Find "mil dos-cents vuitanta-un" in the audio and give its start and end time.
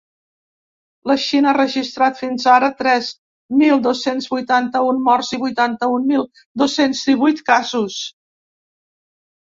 3.59-5.03